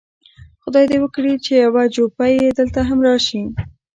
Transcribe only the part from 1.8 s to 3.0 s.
جوپه یې دلته هم